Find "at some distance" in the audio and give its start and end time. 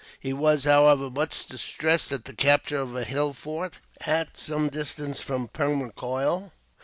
4.03-5.21